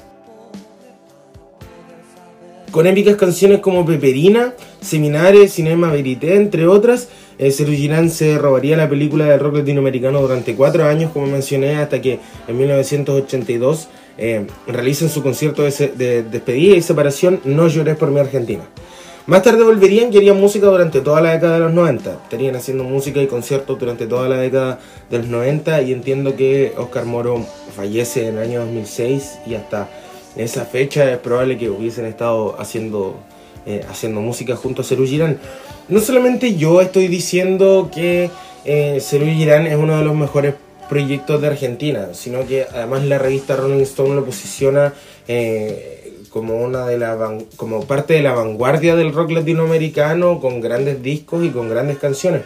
con 2.72 2.88
épicas 2.88 3.16
canciones 3.16 3.60
como 3.60 3.86
Peperina, 3.86 4.54
Seminares, 4.82 5.54
Cinema 5.54 5.92
Verité, 5.92 6.36
entre 6.36 6.68
otras. 6.68 7.10
Eh, 7.38 7.52
Girán 7.52 8.10
se 8.10 8.38
robaría 8.38 8.76
la 8.76 8.90
película 8.90 9.26
del 9.26 9.40
rock 9.40 9.58
latinoamericano 9.58 10.22
durante 10.22 10.56
cuatro 10.56 10.86
años, 10.86 11.12
como 11.12 11.28
mencioné, 11.28 11.78
hasta 11.78 12.02
que 12.02 12.20
en 12.48 12.58
1982 12.58 13.88
eh, 14.18 14.46
realizan 14.68 15.10
su 15.10 15.24
concierto 15.24 15.64
de, 15.64 16.24
despedida 16.24 16.76
y 16.76 16.82
separación 16.82 17.40
No 17.46 17.68
llores 17.68 17.96
por 17.96 18.12
mi 18.12 18.20
Argentina. 18.20 18.64
Más 19.26 19.44
tarde 19.44 19.64
volverían 19.64 20.12
y 20.12 20.18
harían 20.18 20.40
música 20.40 20.66
durante 20.68 21.02
toda 21.02 21.22
la 21.22 21.32
década 21.34 21.54
de 21.54 21.60
los 21.60 21.74
90. 21.74 22.14
Estarían 22.24 22.56
haciendo 22.56 22.84
música 22.84 23.22
y 23.22 23.28
conciertos 23.28 23.78
durante 23.80 24.08
toda 24.08 24.28
la 24.28 24.38
década 24.38 24.80
de 25.10 25.20
los 25.20 25.28
90 25.28 25.84
y 25.84 25.94
entiendo 25.94 26.36
que 26.36 26.74
Oscar 26.78 27.06
Moro 27.06 27.46
fallece 27.76 28.28
en 28.28 28.38
el 28.38 28.44
año 28.44 28.60
2006 28.62 29.40
y 29.46 29.54
hasta 29.54 29.88
en 30.36 30.44
esa 30.44 30.66
fecha 30.66 31.12
es 31.12 31.18
probable 31.18 31.58
que 31.58 31.70
hubiesen 31.70 32.06
estado 32.06 32.56
haciendo, 32.60 33.18
eh, 33.66 33.84
haciendo 33.90 34.22
música 34.22 34.56
junto 34.56 34.82
a 34.82 34.86
Cerú 34.86 35.06
Girán. 35.06 35.40
No 35.88 36.00
solamente 36.00 36.56
yo 36.56 36.82
estoy 36.82 37.08
diciendo 37.08 37.90
que 37.94 38.30
eh, 38.66 39.02
Girán 39.02 39.68
es 39.68 39.76
uno 39.76 39.98
de 39.98 40.04
los 40.04 40.16
mejores 40.16 40.56
proyectos 40.90 41.42
de 41.42 41.48
Argentina, 41.48 42.10
sino 42.14 42.46
que 42.46 42.66
además 42.72 43.06
la 43.06 43.20
revista 43.20 43.56
Rolling 43.56 43.82
Stone 43.82 44.16
lo 44.16 44.26
posiciona 44.26 44.94
eh, 45.28 46.14
como 46.30 46.58
una 46.58 46.86
de 46.86 46.98
la 46.98 47.38
como 47.56 47.86
parte 47.86 48.16
de 48.16 48.24
la 48.24 48.34
vanguardia 48.34 48.96
del 48.96 49.14
rock 49.14 49.32
latinoamericano 49.32 50.40
con 50.40 50.62
grandes 50.62 51.02
discos 51.02 51.46
y 51.46 51.50
con 51.50 51.70
grandes 51.70 51.98
canciones. 51.98 52.42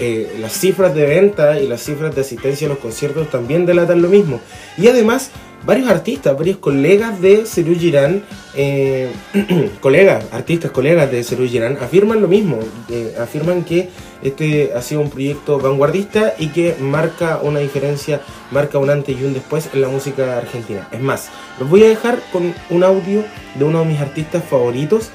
Eh, 0.00 0.36
las 0.40 0.52
cifras 0.52 0.94
de 0.94 1.06
venta 1.06 1.58
y 1.58 1.66
las 1.66 1.82
cifras 1.82 2.14
de 2.14 2.20
asistencia 2.20 2.66
a 2.66 2.70
los 2.70 2.78
conciertos 2.78 3.30
también 3.30 3.66
delatan 3.66 4.00
lo 4.00 4.08
mismo. 4.08 4.40
Y 4.76 4.86
además 4.88 5.30
varios 5.64 5.88
artistas, 5.88 6.36
varios 6.36 6.58
colegas 6.58 7.20
de 7.20 7.46
Serú 7.46 7.74
Girán, 7.74 8.22
eh, 8.54 9.10
colegas, 9.80 10.24
artistas, 10.32 10.70
colegas 10.70 11.10
de 11.10 11.22
Serú 11.22 11.46
Girán, 11.46 11.78
afirman 11.80 12.20
lo 12.20 12.28
mismo, 12.28 12.58
eh, 12.90 13.14
afirman 13.20 13.64
que 13.64 13.88
este 14.22 14.72
ha 14.74 14.82
sido 14.82 15.00
un 15.00 15.10
proyecto 15.10 15.58
vanguardista 15.58 16.34
y 16.38 16.48
que 16.48 16.74
marca 16.80 17.40
una 17.42 17.60
diferencia, 17.60 18.20
marca 18.50 18.78
un 18.78 18.90
antes 18.90 19.18
y 19.18 19.24
un 19.24 19.34
después 19.34 19.70
en 19.72 19.80
la 19.80 19.88
música 19.88 20.38
argentina. 20.38 20.88
Es 20.92 21.00
más, 21.00 21.30
los 21.58 21.68
voy 21.68 21.84
a 21.84 21.88
dejar 21.88 22.20
con 22.32 22.54
un 22.70 22.84
audio 22.84 23.24
de 23.54 23.64
uno 23.64 23.80
de 23.80 23.86
mis 23.86 24.00
artistas 24.00 24.42
favoritos, 24.44 25.10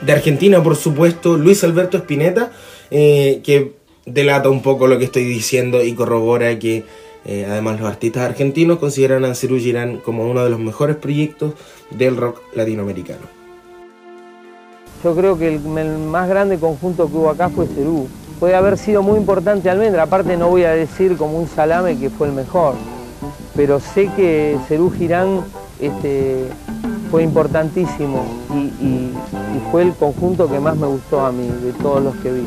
de 0.00 0.12
Argentina 0.12 0.62
por 0.62 0.76
supuesto, 0.76 1.36
Luis 1.36 1.64
Alberto 1.64 1.96
Spinetta, 1.96 2.52
eh, 2.90 3.40
que 3.42 3.72
delata 4.06 4.50
un 4.50 4.62
poco 4.62 4.86
lo 4.86 4.98
que 4.98 5.06
estoy 5.06 5.24
diciendo 5.24 5.82
y 5.82 5.94
corrobora 5.94 6.58
que 6.58 6.84
eh, 7.24 7.46
además, 7.48 7.80
los 7.80 7.88
artistas 7.88 8.24
argentinos 8.24 8.78
consideran 8.78 9.24
a 9.24 9.34
Cerú 9.34 9.58
Girán 9.58 9.98
como 9.98 10.28
uno 10.28 10.44
de 10.44 10.50
los 10.50 10.60
mejores 10.60 10.96
proyectos 10.96 11.54
del 11.90 12.16
rock 12.16 12.42
latinoamericano. 12.54 13.22
Yo 15.02 15.14
creo 15.14 15.38
que 15.38 15.48
el, 15.48 15.60
más 15.60 16.28
grande 16.28 16.58
conjunto 16.58 17.08
que 17.08 17.16
hubo 17.16 17.30
acá 17.30 17.48
fue 17.48 17.66
Cerú. 17.66 18.08
Puede 18.40 18.54
haber 18.54 18.76
sido 18.76 19.02
muy 19.02 19.18
importante 19.18 19.70
Almendra, 19.70 20.02
aparte 20.02 20.36
no 20.36 20.48
voy 20.48 20.64
a 20.64 20.72
decir 20.72 21.16
como 21.16 21.38
un 21.38 21.48
salame 21.48 21.98
que 21.98 22.10
fue 22.10 22.26
el 22.26 22.34
mejor, 22.34 22.74
pero 23.54 23.80
sé 23.80 24.10
que 24.16 24.58
Cerú 24.68 24.90
Girán 24.90 25.40
este, 25.80 26.48
fue 27.10 27.22
importantísimo 27.22 28.24
y 28.80 29.12
fue 29.70 29.82
el 29.82 29.94
conjunto 29.94 30.50
que 30.50 30.58
más 30.58 30.76
me 30.76 30.88
gustó 30.88 31.24
a 31.24 31.32
mí 31.32 31.46
de 31.62 31.72
todos 31.74 32.02
los 32.02 32.14
que 32.16 32.32
vi. 32.32 32.44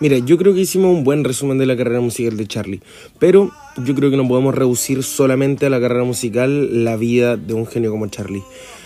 Mira, 0.00 0.18
yo 0.18 0.38
creo 0.38 0.54
que 0.54 0.60
hicimos 0.60 0.96
un 0.96 1.02
buen 1.02 1.24
resumen 1.24 1.58
de 1.58 1.66
la 1.66 1.76
carrera 1.76 2.00
musical 2.00 2.36
de 2.36 2.46
Charlie, 2.46 2.80
pero 3.18 3.50
yo 3.84 3.96
creo 3.96 4.10
que 4.10 4.16
no 4.16 4.28
podemos 4.28 4.54
reducir 4.54 5.02
solamente 5.02 5.66
a 5.66 5.70
la 5.70 5.80
carrera 5.80 6.04
musical 6.04 6.84
la 6.84 6.96
vida 6.96 7.36
de 7.36 7.54
un 7.54 7.66
genio 7.66 7.90
como 7.90 8.06
Charlie. 8.06 8.44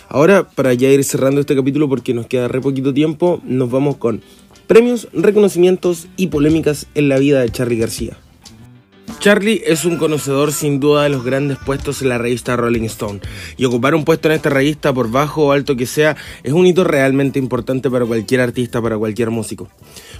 Ahora, 0.08 0.48
para 0.48 0.72
ya 0.72 0.88
ir 0.88 1.04
cerrando 1.04 1.42
este 1.42 1.54
capítulo 1.54 1.86
porque 1.86 2.14
nos 2.14 2.26
queda 2.26 2.48
re 2.48 2.62
poquito 2.62 2.94
tiempo, 2.94 3.42
nos 3.44 3.70
vamos 3.70 3.98
con 3.98 4.22
premios, 4.66 5.08
reconocimientos 5.12 6.06
y 6.16 6.28
polémicas 6.28 6.86
en 6.94 7.10
la 7.10 7.18
vida 7.18 7.40
de 7.40 7.50
Charlie 7.50 7.78
García. 7.78 8.16
Charlie 9.22 9.62
es 9.66 9.84
un 9.84 9.98
conocedor 9.98 10.52
sin 10.52 10.80
duda 10.80 11.04
de 11.04 11.08
los 11.08 11.24
grandes 11.24 11.56
puestos 11.56 12.02
en 12.02 12.08
la 12.08 12.18
revista 12.18 12.56
Rolling 12.56 12.82
Stone 12.86 13.20
y 13.56 13.64
ocupar 13.66 13.94
un 13.94 14.04
puesto 14.04 14.28
en 14.28 14.34
esta 14.34 14.50
revista 14.50 14.92
por 14.92 15.12
bajo 15.12 15.46
o 15.46 15.52
alto 15.52 15.76
que 15.76 15.86
sea 15.86 16.16
es 16.42 16.52
un 16.52 16.66
hito 16.66 16.82
realmente 16.82 17.38
importante 17.38 17.88
para 17.88 18.04
cualquier 18.04 18.40
artista, 18.40 18.82
para 18.82 18.98
cualquier 18.98 19.30
músico. 19.30 19.68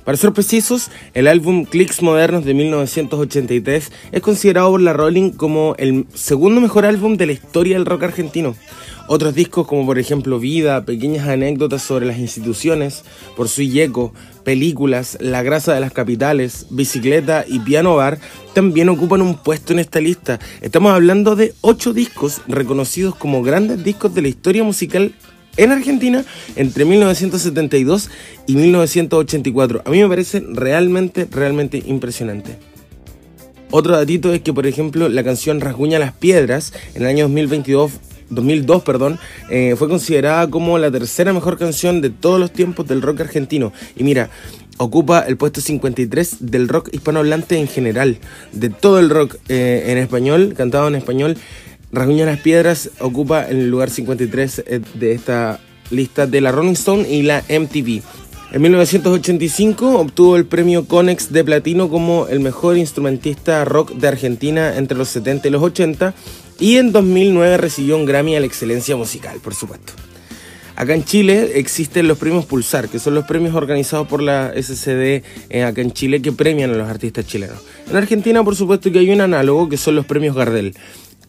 Para 0.05 0.19
ser 0.19 0.33
precisos, 0.33 0.91
el 1.15 1.29
álbum 1.29 1.65
Clicks 1.65 2.03
Modernos 2.03 2.45
de 2.45 2.55
1983 2.55 3.93
es 4.11 4.21
considerado 4.21 4.73
por 4.73 4.81
la 4.81 4.93
Rolling 4.93 5.31
como 5.31 5.77
el 5.79 6.07
segundo 6.13 6.61
mejor 6.61 6.87
álbum 6.87 7.17
de 7.17 7.27
la 7.27 7.33
historia 7.33 7.77
del 7.77 7.87
rock 7.87 8.03
argentino. 8.03 8.57
Otros 9.07 9.35
discos 9.35 9.67
como 9.69 9.87
por 9.87 10.01
ejemplo 10.01 10.41
Vida, 10.41 10.85
pequeñas 10.85 11.29
anécdotas 11.29 11.83
sobre 11.83 12.07
las 12.07 12.19
instituciones, 12.19 13.05
Por 13.37 13.49
su 13.49 13.63
Yeco, 13.63 14.13
películas, 14.43 15.19
La 15.21 15.45
grasa 15.45 15.73
de 15.73 15.81
las 15.81 15.93
capitales, 15.93 16.67
Bicicleta 16.71 17.45
y 17.47 17.61
Piano 17.61 17.95
Bar 17.95 18.19
también 18.55 18.89
ocupan 18.89 19.23
un 19.23 19.37
puesto 19.37 19.73
en 19.73 19.79
esta 19.79 20.01
lista. 20.01 20.41
Estamos 20.63 20.93
hablando 20.93 21.37
de 21.37 21.55
ocho 21.61 21.93
discos 21.93 22.43
reconocidos 22.49 23.15
como 23.15 23.43
grandes 23.43 23.85
discos 23.85 24.15
de 24.15 24.23
la 24.23 24.29
historia 24.29 24.65
musical 24.65 25.15
en 25.57 25.73
Argentina 25.73 26.25
entre 26.57 26.85
1972 26.85 28.11
y 28.47 28.57
1984. 28.57 29.83
A 29.85 29.91
mí 29.91 30.01
me 30.01 30.09
parece 30.09 30.41
realmente, 30.41 31.27
realmente 31.31 31.83
impresionante. 31.87 32.59
Otro 33.71 33.97
datito 33.97 34.33
es 34.35 34.43
que, 34.43 34.53
por 34.53 34.67
ejemplo, 34.67 35.09
la 35.09 35.25
canción 35.25 35.61
Rasguña 35.61 35.99
las 35.99 36.13
Piedras 36.13 36.73
en 36.95 37.03
el 37.03 37.09
año 37.09 37.25
2022 37.25 37.93
2002, 38.35 38.83
perdón, 38.83 39.19
eh, 39.51 39.75
fue 39.77 39.89
considerada 39.89 40.49
como 40.49 40.79
la 40.79 40.91
tercera 40.91 41.33
mejor 41.33 41.59
canción 41.59 42.01
de 42.01 42.11
todos 42.11 42.41
los 42.41 42.53
tiempos 42.53 42.87
del 42.87 43.03
rock 43.03 43.21
argentino. 43.21 43.73
Y 43.97 44.05
mira, 44.05 44.31
ocupa 44.79 45.21
el 45.21 45.37
puesto 45.37 45.61
53 45.61 46.37
del 46.41 46.69
rock 46.69 46.89
hispanohablante 46.93 47.59
en 47.59 47.69
general, 47.69 48.19
de 48.53 48.71
todo 48.71 48.99
el 48.99 49.11
rock 49.11 49.37
eh, 49.49 49.85
en 49.89 49.99
español, 49.99 50.55
cantado 50.57 50.89
en 50.89 50.95
español. 50.95 51.37
Rasguña 51.93 52.25
las 52.25 52.41
Piedras 52.41 52.91
ocupa 53.01 53.43
el 53.43 53.69
lugar 53.69 53.91
53 53.91 54.65
eh, 54.67 54.81
de 54.95 55.13
esta 55.13 55.61
lista 55.91 56.27
de 56.27 56.41
la 56.41 56.51
Rolling 56.51 56.73
Stone 56.73 57.07
y 57.07 57.23
la 57.23 57.45
MTV. 57.51 58.01
En 58.53 58.63
1985 58.63 59.99
obtuvo 59.99 60.37
el 60.37 60.47
premio 60.47 60.87
Conex 60.87 61.33
de 61.33 61.45
Platino 61.45 61.91
como 61.91 62.29
el 62.29 62.41
mejor 62.41 62.79
instrumentista 62.79 63.65
rock 63.67 63.93
de 63.93 64.09
Argentina 64.09 64.77
entre 64.79 64.97
los 64.97 65.11
70 65.11 65.49
y 65.49 65.51
los 65.51 65.63
80 65.63 66.15
y 66.59 66.79
en 66.79 66.93
2009 66.93 67.59
recibió 67.59 67.97
un 67.97 68.07
Grammy 68.07 68.37
a 68.37 68.41
la 68.41 68.47
excelencia 68.47 68.97
musical, 68.97 69.39
por 69.43 69.55
supuesto. 69.55 69.93
Acá 70.77 70.95
en 70.95 71.05
Chile 71.05 71.59
existen 71.59 72.09
los 72.09 72.17
premios 72.17 72.47
Pulsar, 72.47 72.89
que 72.89 72.99
son 72.99 73.15
los 73.15 73.27
premios 73.27 73.55
organizados 73.55 74.09
por 74.09 74.23
la 74.23 74.53
SCD 74.57 75.23
eh, 75.51 75.65
acá 75.65 75.83
en 75.83 75.93
Chile 75.93 76.23
que 76.23 76.33
premian 76.33 76.71
a 76.71 76.75
los 76.75 76.89
artistas 76.89 77.27
chilenos. 77.27 77.59
En 77.91 77.97
Argentina, 77.97 78.43
por 78.43 78.57
supuesto, 78.57 78.91
que 78.91 78.99
hay 78.99 79.11
un 79.11 79.21
análogo 79.21 79.69
que 79.69 79.77
son 79.77 79.95
los 79.95 80.07
premios 80.07 80.35
Gardel. 80.35 80.75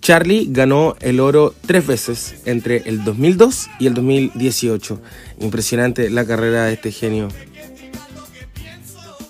Charlie 0.03 0.47
ganó 0.49 0.97
el 0.99 1.21
oro 1.21 1.55
tres 1.65 1.87
veces 1.87 2.35
entre 2.43 2.83
el 2.89 3.05
2002 3.05 3.69
y 3.79 3.87
el 3.87 3.93
2018. 3.93 4.99
Impresionante 5.39 6.09
la 6.09 6.25
carrera 6.25 6.65
de 6.65 6.73
este 6.73 6.91
genio 6.91 7.29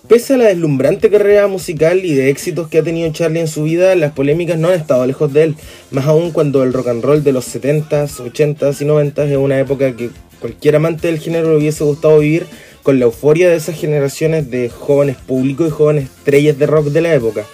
Pese 0.08 0.34
a 0.34 0.38
la 0.38 0.46
deslumbrante 0.46 1.12
carrera 1.12 1.48
musical 1.48 2.04
y 2.04 2.16
de 2.16 2.32
éxitos 2.32 2.70
que 2.70 2.80
ha 2.80 2.84
tenido 2.84 3.12
Charlie 3.12 3.42
en 3.42 3.48
su 3.48 3.66
vida, 3.66 3.94
las 3.94 4.14
polémicas 4.14 4.58
no 4.58 4.70
han 4.70 4.74
estado 4.74 5.06
lejos 5.06 5.32
de 5.32 5.44
él, 5.44 5.56
más 5.92 6.08
aún 6.08 6.32
cuando 6.32 6.64
el 6.64 6.74
rock 6.74 6.88
and 6.88 7.04
roll 7.04 7.24
de 7.24 7.34
los 7.34 7.56
70s, 7.56 8.18
80s 8.18 8.82
y 8.82 8.86
90s 8.86 9.30
es 9.30 9.38
una 9.38 9.60
época 9.60 9.96
que 9.96 10.10
cualquier 10.40 10.78
amante 10.78 11.08
del 11.08 11.20
género 11.20 11.52
le 11.52 11.58
hubiese 11.58 11.84
gustado 11.84 12.18
vivir 12.18 12.48
con 12.82 12.98
la 12.98 13.06
euforia 13.06 13.48
de 13.48 13.58
esas 13.58 13.80
generaciones 13.80 14.50
de 14.50 14.70
jóvenes 14.70 15.18
públicos 15.18 15.68
y 15.68 15.72
jóvenes 15.72 16.06
estrellas 16.06 16.58
de 16.58 16.66
rock 16.66 16.88
de 16.88 17.02
la 17.02 17.14
época. 17.14 17.46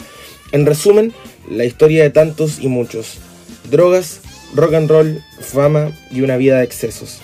En 0.52 0.66
resumen, 0.66 1.14
la 1.50 1.66
historia 1.66 2.04
de 2.04 2.10
tantos 2.10 2.60
y 2.60 2.68
muchos. 2.68 3.18
Drogas, 3.70 4.22
rock 4.54 4.74
and 4.74 4.90
roll, 4.90 5.24
fama 5.40 5.92
y 6.12 6.22
una 6.22 6.38
vida 6.38 6.58
de 6.58 6.64
excesos. 6.64 7.20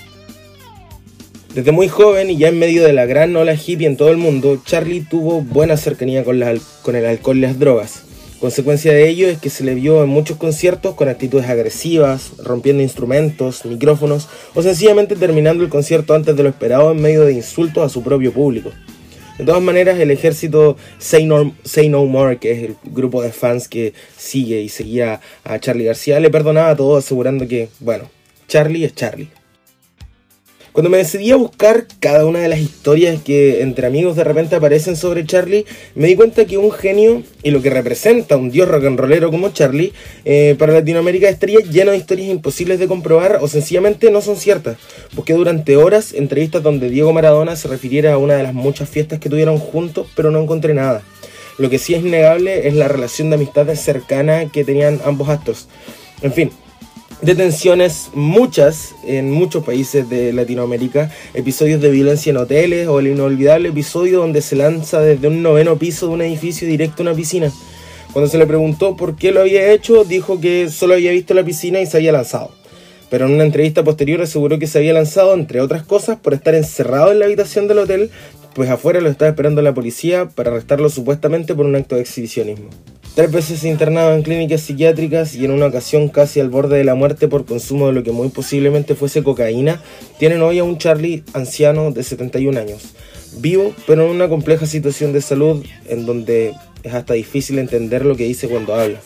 Desde 1.53 1.71
muy 1.71 1.87
joven 1.87 2.29
y 2.29 2.37
ya 2.37 2.49
en 2.49 2.59
medio 2.59 2.83
de 2.83 2.91
la 2.91 3.05
gran 3.05 3.35
ola 3.35 3.55
hippie 3.55 3.87
en 3.87 3.95
todo 3.95 4.09
el 4.09 4.17
mundo, 4.17 4.61
Charlie 4.65 5.05
tuvo 5.09 5.41
buena 5.41 5.77
cercanía 5.77 6.23
con, 6.23 6.41
con 6.81 6.95
el 6.95 7.05
alcohol 7.05 7.37
y 7.37 7.41
las 7.41 7.57
drogas. 7.57 8.03
Consecuencia 8.41 8.91
de 8.91 9.07
ello 9.07 9.29
es 9.29 9.37
que 9.37 9.49
se 9.49 9.63
le 9.63 9.73
vio 9.73 10.03
en 10.03 10.09
muchos 10.09 10.37
conciertos 10.37 10.95
con 10.95 11.07
actitudes 11.07 11.47
agresivas, 11.47 12.33
rompiendo 12.43 12.83
instrumentos, 12.83 13.63
micrófonos 13.63 14.27
o 14.53 14.61
sencillamente 14.61 15.15
terminando 15.15 15.63
el 15.63 15.69
concierto 15.69 16.13
antes 16.13 16.35
de 16.35 16.43
lo 16.43 16.49
esperado 16.49 16.91
en 16.91 17.01
medio 17.01 17.23
de 17.23 17.31
insultos 17.31 17.85
a 17.85 17.89
su 17.89 18.03
propio 18.03 18.33
público. 18.33 18.71
De 19.37 19.43
todas 19.43 19.61
maneras, 19.61 19.99
el 19.99 20.11
ejército 20.11 20.77
Say 20.97 21.25
No, 21.25 21.53
Say 21.63 21.89
no 21.89 22.05
More, 22.05 22.37
que 22.37 22.51
es 22.51 22.63
el 22.63 22.75
grupo 22.83 23.21
de 23.21 23.31
fans 23.31 23.67
que 23.67 23.93
sigue 24.17 24.61
y 24.61 24.69
seguía 24.69 25.19
a 25.43 25.59
Charlie 25.59 25.85
García, 25.85 26.21
le 26.21 26.29
perdonaba 26.29 26.75
todo 26.75 26.97
asegurando 26.97 27.45
que, 27.45 27.67
bueno, 27.79 28.09
Charlie 28.47 28.85
es 28.85 28.95
Charlie. 28.95 29.29
Cuando 30.75 30.89
me 30.89 30.97
decidí 30.97 31.31
a 31.31 31.37
buscar 31.37 31.87
cada 32.01 32.25
una 32.25 32.39
de 32.39 32.49
las 32.49 32.59
historias 32.59 33.21
que 33.21 33.61
entre 33.61 33.87
amigos 33.87 34.17
de 34.17 34.25
repente 34.25 34.57
aparecen 34.57 34.97
sobre 34.97 35.25
Charlie, 35.25 35.65
me 35.95 36.07
di 36.07 36.17
cuenta 36.17 36.43
que 36.43 36.57
un 36.57 36.69
genio 36.69 37.23
y 37.43 37.51
lo 37.51 37.61
que 37.61 37.69
representa 37.69 38.35
un 38.35 38.51
dios 38.51 38.67
rock 38.67 38.83
and 38.83 38.99
rollero 38.99 39.31
como 39.31 39.53
Charlie, 39.53 39.93
eh, 40.25 40.53
para 40.59 40.73
Latinoamérica 40.73 41.29
estaría 41.29 41.59
lleno 41.59 41.91
de 41.91 41.97
historias 41.97 42.27
imposibles 42.27 42.77
de 42.77 42.89
comprobar 42.89 43.39
o 43.39 43.47
sencillamente 43.47 44.11
no 44.11 44.19
son 44.21 44.35
ciertas. 44.35 44.75
Busqué 45.13 45.31
durante 45.31 45.77
horas 45.77 46.11
entrevistas 46.11 46.61
donde 46.61 46.89
Diego 46.89 47.13
Maradona 47.13 47.55
se 47.55 47.69
refiriera 47.69 48.11
a 48.11 48.17
una 48.17 48.33
de 48.33 48.43
las 48.43 48.53
muchas 48.53 48.89
fiestas 48.89 49.21
que 49.21 49.29
tuvieron 49.29 49.59
juntos, 49.59 50.07
pero 50.13 50.29
no 50.29 50.41
encontré 50.41 50.73
nada. 50.73 51.03
Lo 51.57 51.69
que 51.69 51.79
sí 51.79 51.93
es 51.93 52.03
innegable 52.03 52.67
es 52.67 52.73
la 52.73 52.89
relación 52.89 53.29
de 53.29 53.37
amistad 53.37 53.73
cercana 53.75 54.51
que 54.51 54.65
tenían 54.65 54.99
ambos 55.05 55.29
actos. 55.29 55.69
En 56.21 56.33
fin, 56.33 56.51
detenciones, 57.21 58.09
muchas 58.13 58.93
en 59.05 59.31
muchos 59.31 59.63
países 59.63 60.09
de 60.09 60.33
Latinoamérica, 60.33 61.11
episodios 61.33 61.81
de 61.81 61.89
violencia 61.89 62.29
en 62.29 62.37
hoteles 62.37 62.87
o 62.87 62.99
el 62.99 63.07
inolvidable 63.07 63.69
episodio 63.69 64.19
donde 64.19 64.41
se 64.41 64.55
lanza 64.55 64.99
desde 64.99 65.27
un 65.27 65.41
noveno 65.41 65.77
piso 65.77 66.07
de 66.07 66.13
un 66.13 66.21
edificio 66.21 66.67
directo 66.67 67.01
a 67.01 67.07
una 67.07 67.15
piscina. 67.15 67.51
Cuando 68.13 68.29
se 68.29 68.37
le 68.37 68.45
preguntó 68.45 68.95
por 68.95 69.15
qué 69.15 69.31
lo 69.31 69.41
había 69.41 69.71
hecho, 69.71 70.03
dijo 70.03 70.39
que 70.39 70.69
solo 70.69 70.93
había 70.93 71.11
visto 71.11 71.33
la 71.33 71.43
piscina 71.43 71.81
y 71.81 71.85
se 71.85 71.97
había 71.97 72.11
lanzado. 72.11 72.51
Pero 73.09 73.27
en 73.27 73.33
una 73.33 73.43
entrevista 73.43 73.83
posterior 73.83 74.21
aseguró 74.21 74.57
que 74.57 74.67
se 74.67 74.77
había 74.77 74.93
lanzado, 74.93 75.33
entre 75.33 75.61
otras 75.61 75.83
cosas, 75.83 76.17
por 76.17 76.33
estar 76.33 76.55
encerrado 76.55 77.11
en 77.11 77.19
la 77.19 77.25
habitación 77.25 77.67
del 77.67 77.79
hotel, 77.79 78.09
pues 78.53 78.69
afuera 78.69 79.01
lo 79.01 79.09
estaba 79.09 79.29
esperando 79.29 79.61
la 79.61 79.73
policía 79.73 80.29
para 80.29 80.49
arrestarlo 80.49 80.89
supuestamente 80.89 81.53
por 81.53 81.65
un 81.65 81.75
acto 81.75 81.95
de 81.95 82.01
exhibicionismo. 82.01 82.69
Tres 83.15 83.31
veces 83.31 83.63
internado 83.63 84.13
en 84.13 84.23
clínicas 84.23 84.59
psiquiátricas 84.59 85.35
y 85.35 85.45
en 85.45 85.51
una 85.51 85.67
ocasión 85.67 86.09
casi 86.09 86.41
al 86.41 86.49
borde 86.49 86.77
de 86.77 86.83
la 86.83 86.95
muerte 86.95 87.29
por 87.29 87.45
consumo 87.45 87.87
de 87.87 87.93
lo 87.93 88.03
que 88.03 88.11
muy 88.11 88.27
posiblemente 88.27 88.93
fuese 88.93 89.23
cocaína, 89.23 89.81
tienen 90.19 90.41
hoy 90.41 90.59
a 90.59 90.65
un 90.65 90.77
Charlie 90.77 91.23
anciano 91.31 91.91
de 91.91 92.03
71 92.03 92.59
años, 92.59 92.93
vivo 93.37 93.73
pero 93.87 94.03
en 94.03 94.11
una 94.11 94.27
compleja 94.27 94.65
situación 94.65 95.13
de 95.13 95.21
salud 95.21 95.65
en 95.87 96.05
donde 96.05 96.55
es 96.83 96.93
hasta 96.93 97.13
difícil 97.13 97.57
entender 97.57 98.03
lo 98.03 98.17
que 98.17 98.25
dice 98.25 98.49
cuando 98.49 98.75
habla. 98.75 98.99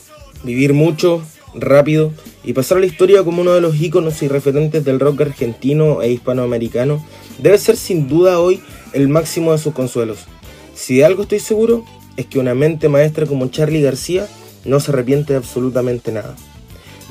Vivir 0.44 0.74
mucho, 0.74 1.22
rápido 1.54 2.12
y 2.44 2.54
pasar 2.54 2.80
la 2.80 2.88
historia 2.88 3.24
como 3.24 3.44
uno 3.44 3.54
de 3.54 3.62
los 3.62 3.80
íconos 3.80 4.24
y 4.24 4.28
referentes 4.28 4.84
del 4.84 5.00
rock 5.00 5.22
argentino 5.22 6.02
e 6.02 6.12
hispanoamericano 6.12 7.06
debe 7.38 7.60
ser 7.60 7.78
sin 7.78 8.08
duda 8.08 8.40
hoy 8.40 8.60
el 8.94 9.08
máximo 9.08 9.52
de 9.52 9.60
sus 9.60 9.76
consuelos. 9.76 10.26
Si 10.74 10.98
de 10.98 11.06
algo 11.06 11.22
estoy 11.22 11.40
seguro 11.40 11.86
es 12.20 12.26
que 12.26 12.38
una 12.38 12.54
mente 12.54 12.90
maestra 12.90 13.26
como 13.26 13.48
Charlie 13.48 13.82
García 13.82 14.28
no 14.66 14.82
se 14.82 14.92
arrepiente 14.92 15.32
de 15.32 15.38
absolutamente 15.38 16.12
nada. 16.12 16.36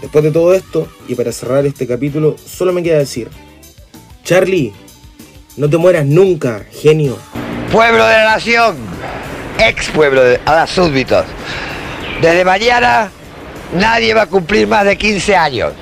Después 0.02 0.22
de 0.22 0.30
todo 0.30 0.52
esto, 0.52 0.86
y 1.08 1.14
para 1.14 1.32
cerrar 1.32 1.64
este 1.64 1.86
capítulo, 1.86 2.36
solo 2.38 2.74
me 2.74 2.82
queda 2.82 2.98
decir, 2.98 3.30
Charlie, 4.22 4.70
no 5.56 5.70
te 5.70 5.78
mueras 5.78 6.04
nunca, 6.04 6.66
genio. 6.70 7.16
Pueblo 7.72 8.06
de 8.06 8.12
la 8.12 8.24
nación, 8.32 8.76
ex 9.58 9.88
pueblo 9.88 10.22
de 10.22 10.40
a 10.44 10.54
las 10.54 10.70
súbditos. 10.70 11.24
Desde 12.20 12.44
mañana 12.44 13.10
nadie 13.72 14.12
va 14.12 14.22
a 14.22 14.26
cumplir 14.26 14.66
más 14.66 14.84
de 14.84 14.98
15 14.98 15.34
años. 15.34 15.72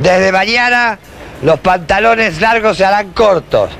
Desde 0.00 0.32
mañana 0.32 0.98
los 1.42 1.58
pantalones 1.60 2.42
largos 2.42 2.76
se 2.76 2.84
harán 2.84 3.10
cortos 3.12 3.70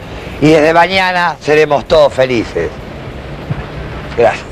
y 0.41 0.47
desde 0.47 0.73
mañana 0.73 1.37
seremos 1.39 1.87
todos 1.87 2.15
felices. 2.15 2.71
Gracias. 4.19 4.48